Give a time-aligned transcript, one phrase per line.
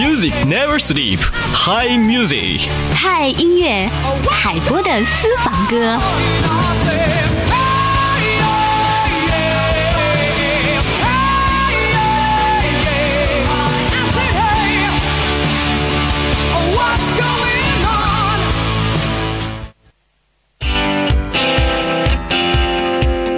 [0.00, 1.18] Music never sleep.
[1.52, 2.70] High music.
[2.94, 3.86] 嗨音乐，
[4.30, 5.98] 海波的私房歌。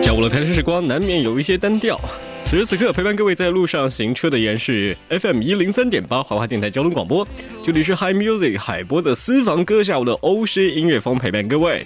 [0.00, 2.00] 下午的，开车时光难免有一些单调。
[2.48, 7.26] 此时此刻，陪伴各位在路上行车的依然是 FM 一零三点八华华电台交通广播，
[7.60, 11.84] 这里是 High Music 海波的私房歌，下午的欧式音乐风陪伴各位。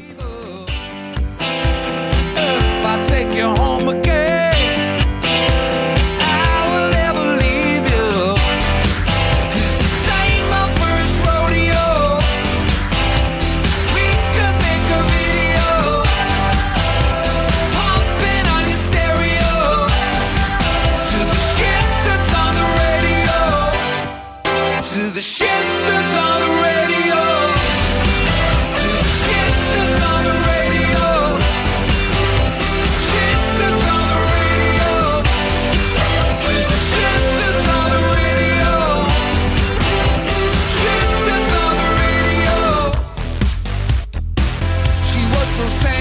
[45.70, 45.99] 里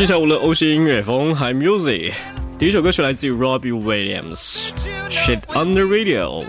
[0.00, 2.12] 是下午的欧式音乐风 High Music，
[2.58, 6.42] 第一首歌曲来自于 Robbie Williams，Shit on the Radio。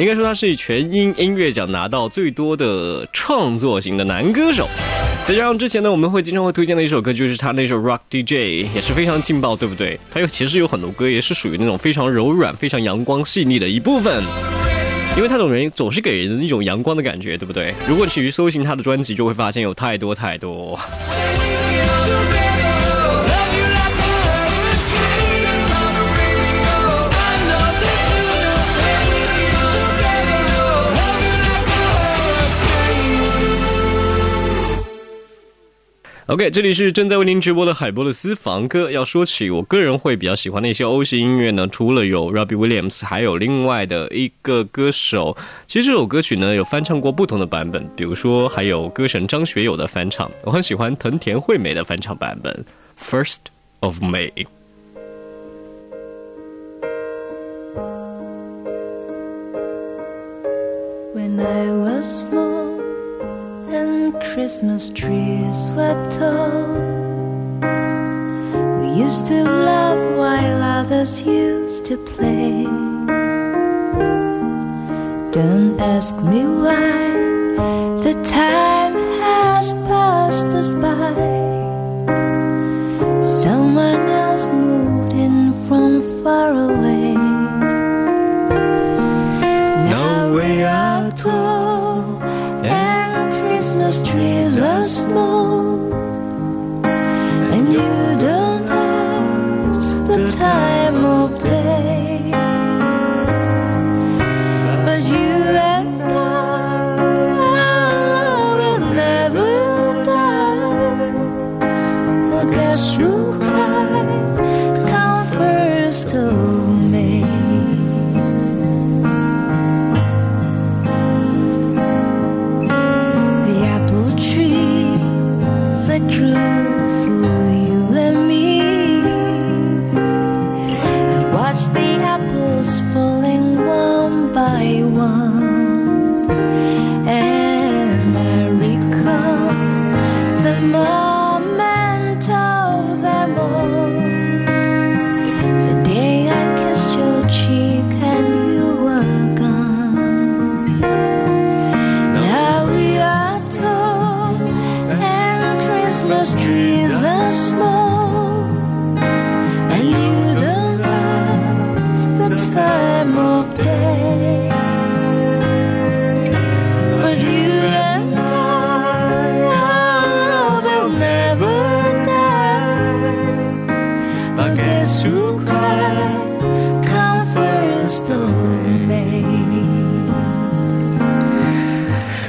[0.00, 4.68] 应该说他是全英音乐奖拿到最多的创作型的男歌手。
[5.24, 9.96] 再加上之前呢，我们会经常会推荐的一首歌，就是他那首 Rock DJ，也是非常劲爆，对不对？
[10.10, 14.20] 他又其实有很多歌也是属于那种非常柔软、非常阳光细腻的一部分。
[15.16, 17.72] 因为他总人总是给人一种阳光的感觉，对不对？
[17.86, 20.76] 如果你去搜寻他的专辑，就会发现有太多太多。
[36.28, 38.90] OK，这里是正在为您直播的海波的私房歌。
[38.90, 45.34] 要说起我个人会比较喜欢的一些欧式音乐呢，除了有 Robbie Williams，还有另外的一个歌手。
[45.66, 52.62] 其实这首歌曲呢有翻唱过不同的版本，比如说还有歌神张学友的翻唱，我很喜欢藤田惠美的翻唱版本
[53.02, 53.38] 《First
[53.80, 54.30] of May》。
[61.14, 62.77] When I was small.
[63.70, 66.68] And Christmas trees were tall.
[68.80, 72.64] We used to love while others used to play.
[75.32, 77.08] Don't ask me why
[78.04, 81.12] the time has passed us by.
[83.22, 84.46] Someone else
[100.48, 100.77] time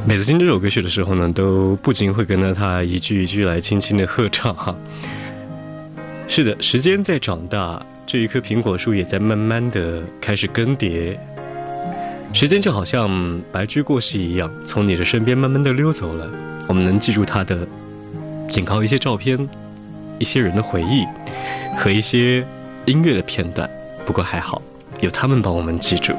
[0.06, 4.76] 每次听这首歌曲的时候呢，都不禁会跟着它一句一句来轻轻的合唱哈。
[6.28, 11.16] 是的，时间在长大，这一棵苹果树也在慢慢的开始更迭。
[12.34, 16.30] 时间就好像白驹过隙一样，从你的身边慢慢的溜走了。
[16.68, 17.68] 我们能记住它的，
[18.48, 19.48] 仅靠一些照片、
[20.18, 21.06] 一些人的回忆
[21.78, 22.46] 和一些
[22.86, 23.70] 音乐的片段。
[24.06, 24.62] 不过还好，
[25.02, 26.14] 有他们帮我们记住。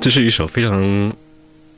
[0.00, 1.12] 这是一首非常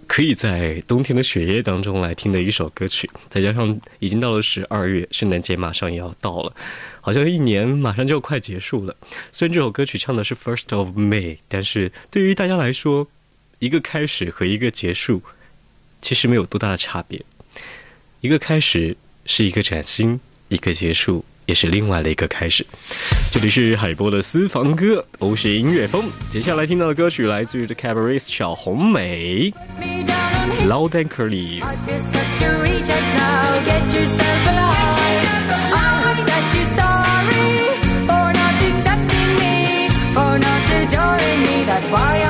[0.06, 6.54] 可以在冬天的雪夜当中来听的一首歌曲，再加上已经到了十二月，圣诞节马上也要到了，
[7.00, 8.94] 好像一年马上就快结束了。
[9.32, 13.08] 虽然这首歌曲唱的是 First of May，但是对于大家来说，
[13.58, 15.22] 一个开始和一个结束
[16.02, 17.24] 其实没有多大的差别。
[18.20, 18.94] 一个开始
[19.24, 22.64] 是一个崭新，一个结束也是另外的一个开始。
[23.28, 26.04] 这里是海波的私房歌，欧式音乐风。
[26.30, 29.52] 接下来听到的歌曲来自于 The Cabaret 小红梅
[30.68, 31.60] ，Loud and Curly。
[41.90, 42.29] Life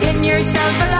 [0.00, 0.98] get yourself a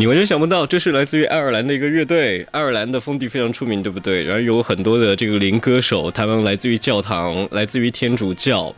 [0.00, 4.22] 你完全想不到，这是来自于爱尔兰的一个乐队，爱尔兰的风笛非常出名，对不对？
[4.22, 8.72] 然后有很多的这个灵歌手，他们来自于教堂，来自于天主教。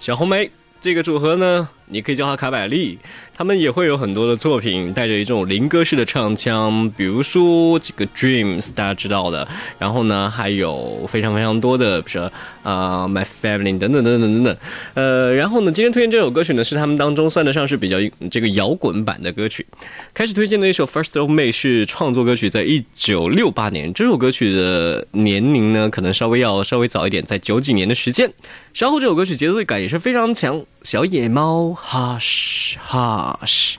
[0.00, 0.50] 小红梅。
[0.86, 2.96] 这个组合呢，你可以叫它卡百利。
[3.36, 9.46] 他们也会有很多的作品，带着一种灵歌式的唱腔，比如说几个 Dreams，大家知道的。
[9.80, 14.56] 然后呢，还有非常非常多的，比如说啊 My Family 等等等等等等。
[14.94, 17.98] 呃，然后呢，今天推荐这首歌曲呢，是他们当中算得上是比较
[18.30, 19.66] 这个摇滚版的歌曲。
[20.14, 23.92] 开始推荐的一首 First of May 是创作歌曲，在一九六八年。
[23.92, 28.32] 这首歌曲的年龄呢，可能稍微要稍微早一点，在九几年的时间。
[28.72, 33.74] 稍后这首歌曲节奏感也是非常强，小野猫 Hush Hush。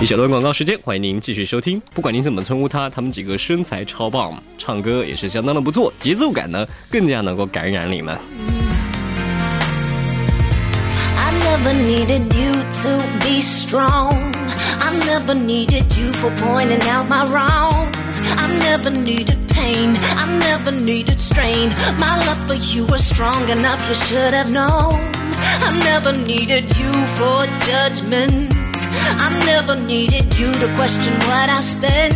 [0.00, 1.82] 一小段广告时间，欢迎您继续收听。
[1.92, 8.16] 不管您怎么称呼他，他们几个身材超棒，唱歌也是相当的不错，节奏感呢更加能够感染你们。
[11.16, 14.14] I never needed you to be strong.
[14.78, 18.22] I never needed you for pointing out my wrongs.
[18.36, 19.90] I never needed pain.
[20.22, 21.68] I never needed strain.
[22.04, 24.98] My love for you was strong enough, you should have known.
[25.68, 27.38] I never needed you for
[27.70, 28.50] judgment.
[29.26, 32.14] I never needed you to question what I spend.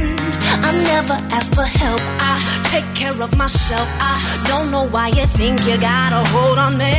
[0.69, 2.03] I never asked for help.
[2.31, 2.35] I
[2.73, 3.89] take care of myself.
[4.13, 4.17] I
[4.51, 6.99] don't know why you think you got a hold on me.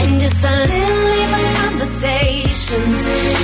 [0.00, 3.35] And just a little even conversations.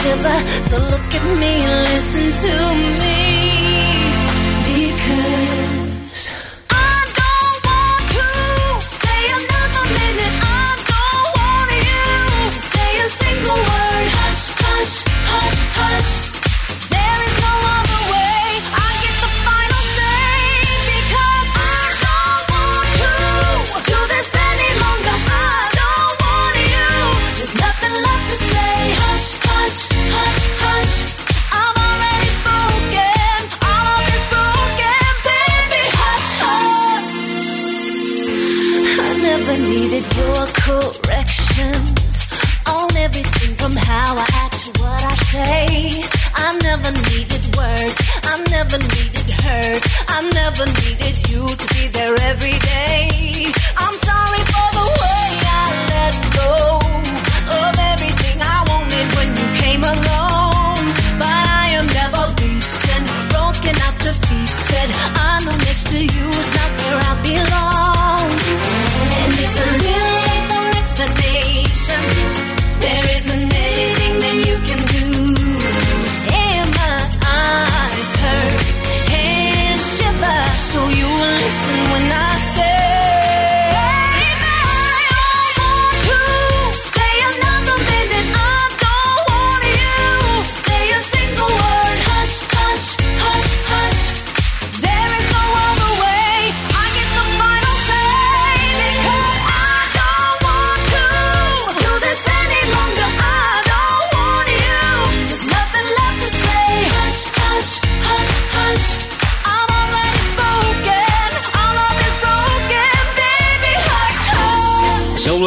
[0.00, 0.38] Shiver.
[0.68, 2.54] So look at me and listen to
[3.00, 3.19] me.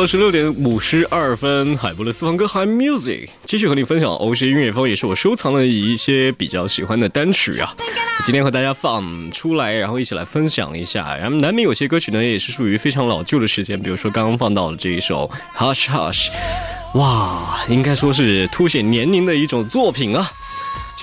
[0.08, 7.74] 十六点五十二分，海波的私房歌 High Music 继续和你分享欧式音乐风，也是我收藏的一些比较喜欢的单曲啊。
[8.26, 11.16] 今天和大家放出来，然后一起来分享一下。
[11.16, 16.28] 然后难免有些歌曲呢，也是属于非常老旧的时间，比如说刚刚放到的这一首 Hush Hush，
[16.96, 20.30] 哇，应该说是凸显年龄的一种作品啊。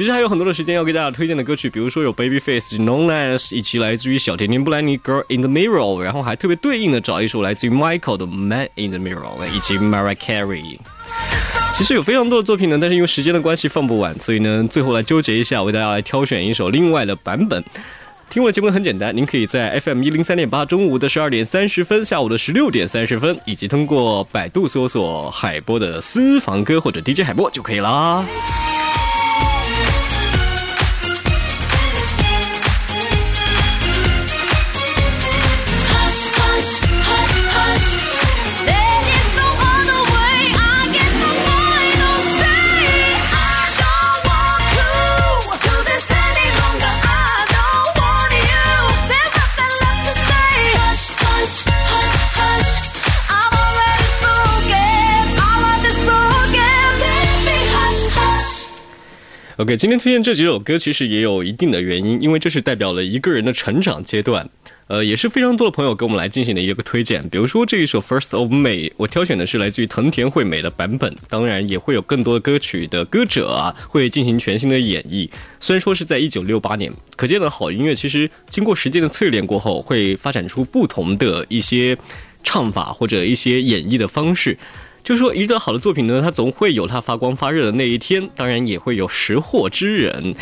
[0.01, 10.79] 其实还有很多的时间要给大家推荐的歌曲，比如说有 Babyface、Known As，以及来自于小甜甜布兰妮《Girl in the Mirror》，然后还特别对应的找一首来自于 Michael 的《Man in the Mirror》，以及 Mariah Carey。
[11.75, 17.63] 其实有非常多的作品呢，但是因为时间的关系放不完，所以呢，最后来纠结一下，为大家来挑选一首另外的版本。
[18.31, 28.25] 听我的节目很简单，您可以在 FM 一零三点八中午的十二点三十分、下午的十六点三十分，以及通过百度搜索海波的私房歌或者 DJ 海波就可以啦。
[59.61, 64.49] OK，今天推荐这几首歌其实也有一定的原因，因为这是代表了一个人的成长阶段。
[64.87, 67.23] 呃，也是非常多的朋友给我们来进行的一个推荐。
[67.29, 75.29] 比如说这一首《First of May》，我挑选的是来自于藤田惠美的版本，当然也会有更多的歌曲的歌者啊会进行全新的演绎。
[75.61, 81.95] 虽然说是在一九六八年，可见的好音乐其实经过时间的淬炼过后，会发展出不同的一些
[82.43, 84.57] 唱法或者一些演绎的方式。
[85.03, 90.35] 就说，一个好的作品呢，它总会有它发光发热的那一天，当然也会有识货之人。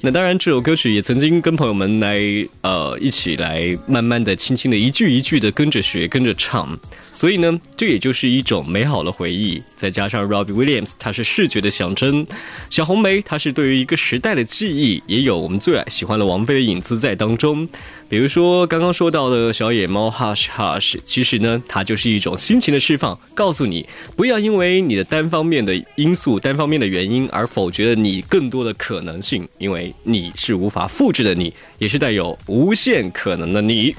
[0.00, 2.20] 那当然，这首歌曲也曾经跟朋友们来
[2.60, 6.78] 呃一起来慢慢的、轻轻的一句一句的跟着学、跟着唱，
[7.10, 9.62] 所以呢，这也就是一种美好的回忆。
[9.74, 12.22] 再加上 Robbie Williams，他是视觉的象征；
[12.68, 17.66] 小红梅，她是对于一个时代的记忆，也有我们最爱喜欢的王菲的影子在当中。
[18.14, 33.92] 比如说刚刚说到的小野猫 Hush Hush，其实呢，它就是一种心情的释放，告诉你不要因为你的单方面的因素、单方面的原因而否决了你更多的可能性，因为你是无法复制的你，也是带有无限可能的你。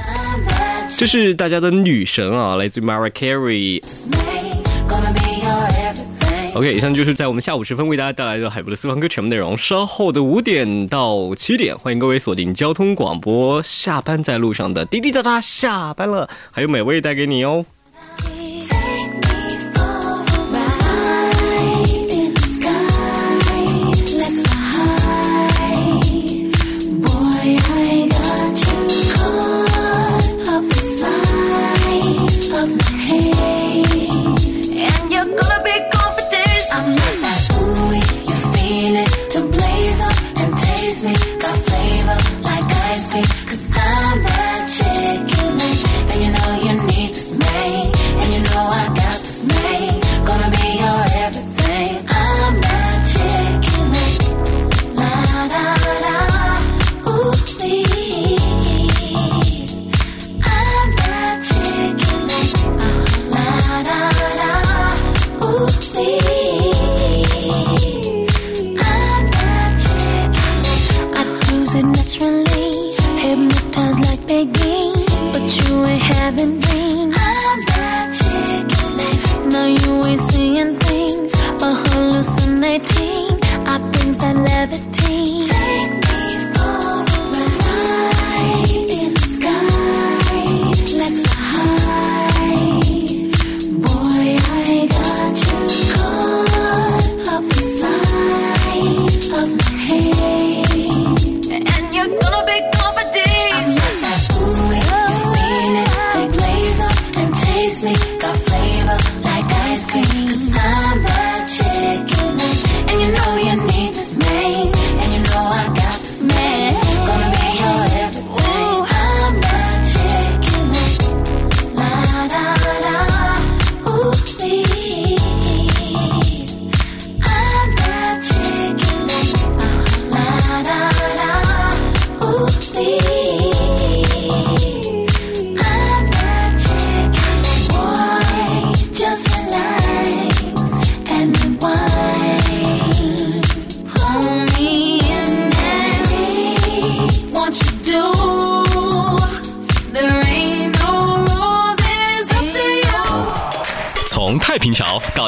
[0.97, 3.83] 这是大家的女神啊，来自于 Mariah Carey。
[6.55, 9.57] OK，以上就是在我们下午时分为大家带来的海博的私房歌全部内容。
[9.57, 17.65] 稍后的五点到七点，欢迎各位锁定交通广播，下班在路上的滴滴答答下班了，还有美味带给你哦。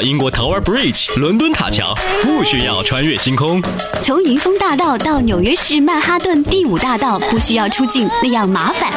[0.08, 1.94] 英国 Tower Bridge，伦敦塔桥，
[2.24, 3.62] 不需要穿越星空。
[4.02, 8.90] 从迎风大道到纽约市曼哈顿第五大道，不需要出境那样麻烦。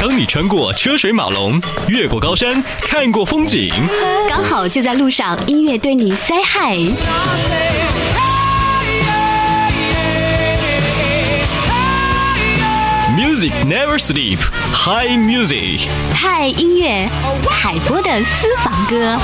[0.00, 3.72] 当你穿过车水马龙，越过高山，看过风景，
[4.28, 6.94] 刚好就在路上，音乐对你 say hi。
[13.18, 14.38] Music never sleep.
[14.72, 15.88] High music.
[16.14, 17.08] 嗨音乐，
[17.50, 19.18] 海波的私房歌。